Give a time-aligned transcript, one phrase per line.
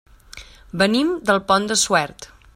[0.83, 2.29] Venim del Pont de Suert.